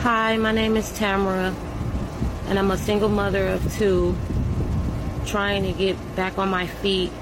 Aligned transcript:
Hi, 0.00 0.38
my 0.38 0.50
name 0.50 0.78
is 0.78 0.90
Tamara, 0.92 1.54
and 2.46 2.58
I'm 2.58 2.70
a 2.70 2.78
single 2.78 3.10
mother 3.10 3.46
of 3.48 3.76
two 3.76 4.16
trying 5.26 5.64
to 5.64 5.72
get 5.72 6.16
back 6.16 6.38
on 6.38 6.48
my 6.48 6.68
feet 6.68 7.12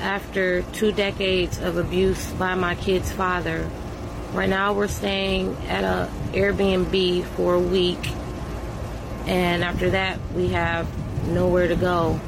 after 0.00 0.62
two 0.62 0.90
decades 0.90 1.58
of 1.58 1.76
abuse 1.76 2.32
by 2.32 2.54
my 2.54 2.76
kid's 2.76 3.12
father. 3.12 3.68
Right 4.32 4.48
now, 4.48 4.72
we're 4.72 4.88
staying 4.88 5.54
at 5.68 5.84
a 5.84 6.10
Airbnb 6.32 7.26
for 7.36 7.52
a 7.52 7.60
week, 7.60 8.10
and 9.26 9.62
after 9.62 9.90
that, 9.90 10.18
we 10.34 10.48
have 10.48 10.88
nowhere 11.28 11.68
to 11.68 11.76
go. 11.76 12.18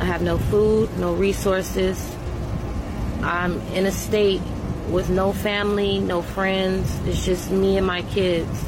I 0.00 0.06
have 0.06 0.22
no 0.22 0.38
food, 0.38 0.98
no 0.98 1.14
resources. 1.14 2.04
I'm 3.22 3.60
in 3.74 3.86
a 3.86 3.92
state 3.92 4.42
with 4.90 5.08
no 5.08 5.32
family, 5.32 6.00
no 6.00 6.20
friends. 6.20 6.92
It's 7.06 7.24
just 7.24 7.52
me 7.52 7.76
and 7.76 7.86
my 7.86 8.02
kids. 8.02 8.64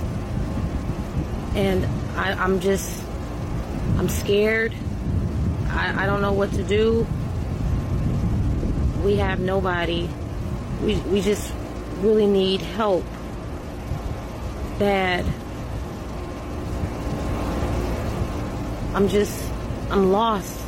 And 1.54 1.84
I, 2.16 2.32
I'm 2.32 2.60
just, 2.60 3.02
I'm 3.96 4.08
scared. 4.08 4.74
I, 5.68 6.04
I 6.04 6.06
don't 6.06 6.22
know 6.22 6.32
what 6.32 6.52
to 6.52 6.62
do. 6.62 7.06
We 9.04 9.16
have 9.16 9.41
nobody. 9.41 10.08
We, 10.82 10.96
we 10.96 11.20
just 11.20 11.52
really 11.98 12.27
need 12.27 12.60
help. 12.60 13.05
Bad. 14.78 15.24
I'm 18.94 19.08
just, 19.08 19.50
I'm 19.91 20.12
lost 20.12 20.58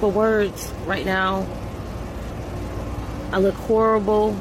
for 0.00 0.10
words 0.10 0.72
right 0.86 1.04
now. 1.04 1.46
I 3.32 3.38
look 3.38 3.54
horrible. 3.54 4.36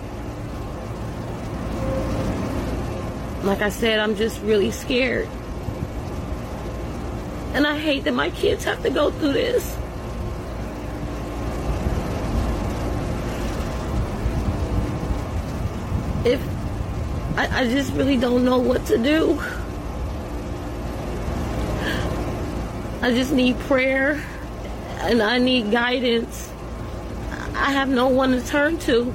Like 3.43 3.61
I 3.61 3.69
said, 3.69 3.99
I'm 3.99 4.15
just 4.15 4.41
really 4.41 4.71
scared. 4.71 5.29
And 7.57 7.65
I 7.65 7.75
hate 7.75 8.03
that 8.03 8.13
my 8.13 8.29
kids 8.29 8.65
have 8.65 8.83
to 8.83 8.91
go 8.91 9.09
through 9.09 9.33
this. 9.33 9.75
If 16.23 16.39
I, 17.35 17.61
I 17.61 17.67
just 17.67 17.93
really 17.93 18.15
don't 18.15 18.45
know 18.45 18.59
what 18.59 18.85
to 18.85 18.99
do. 18.99 19.39
I 23.01 23.11
just 23.15 23.33
need 23.33 23.57
prayer 23.61 24.23
and 24.99 25.19
I 25.19 25.39
need 25.39 25.71
guidance. 25.71 26.53
I 27.55 27.71
have 27.71 27.89
no 27.89 28.07
one 28.07 28.33
to 28.33 28.45
turn 28.45 28.77
to. 28.81 29.11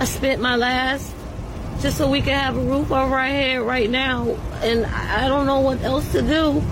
I 0.00 0.04
spent 0.04 0.42
my 0.42 0.56
last 0.56 1.14
just 1.80 1.98
so 1.98 2.08
we 2.08 2.20
can 2.20 2.38
have 2.38 2.56
a 2.56 2.60
roof 2.60 2.90
over 2.90 3.14
our 3.14 3.24
head 3.26 3.60
right 3.60 3.90
now, 3.90 4.36
and 4.62 4.86
I 4.86 5.28
don't 5.28 5.46
know 5.46 5.60
what 5.60 5.82
else 5.82 6.10
to 6.12 6.22
do. 6.22 6.62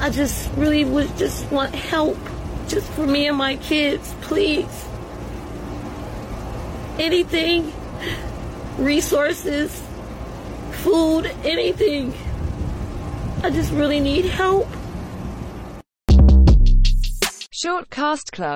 I 0.00 0.10
just 0.10 0.50
really 0.54 0.84
would 0.84 1.16
just 1.18 1.50
want 1.50 1.74
help 1.74 2.16
just 2.68 2.86
for 2.92 3.06
me 3.06 3.26
and 3.26 3.36
my 3.36 3.56
kids, 3.56 4.14
please. 4.20 4.86
Anything, 6.98 7.72
resources, 8.78 9.82
food, 10.72 11.26
anything. 11.44 12.14
I 13.42 13.50
just 13.50 13.72
really 13.72 14.00
need 14.00 14.26
help. 14.26 14.68
Shortcast 17.60 18.30
Club 18.30 18.48